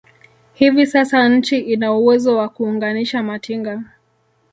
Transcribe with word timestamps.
Hivi 0.53 0.85
sasa 0.87 1.29
nchi 1.29 1.59
ina 1.59 1.93
uwezo 1.93 2.37
wa 2.37 2.49
kuunganisha 2.49 3.23
matinga 3.23 3.83